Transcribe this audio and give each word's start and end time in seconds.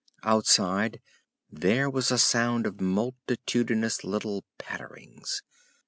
Outside 0.23 0.99
there 1.51 1.87
was 1.87 2.09
a 2.09 2.17
sound 2.17 2.65
of 2.65 2.81
multitudinous 2.81 4.03
little 4.03 4.43
patterings. 4.57 5.43